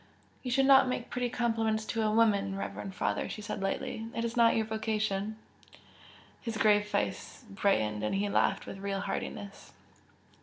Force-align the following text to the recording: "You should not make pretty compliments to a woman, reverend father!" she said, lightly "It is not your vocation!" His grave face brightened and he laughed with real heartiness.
"You 0.41 0.49
should 0.49 0.65
not 0.65 0.87
make 0.87 1.11
pretty 1.11 1.29
compliments 1.29 1.85
to 1.85 2.01
a 2.01 2.09
woman, 2.09 2.57
reverend 2.57 2.95
father!" 2.95 3.29
she 3.29 3.43
said, 3.43 3.61
lightly 3.61 4.07
"It 4.15 4.25
is 4.25 4.35
not 4.35 4.55
your 4.55 4.65
vocation!" 4.65 5.37
His 6.41 6.57
grave 6.57 6.87
face 6.87 7.43
brightened 7.47 8.01
and 8.03 8.15
he 8.15 8.27
laughed 8.27 8.65
with 8.65 8.79
real 8.79 9.01
heartiness. 9.01 9.73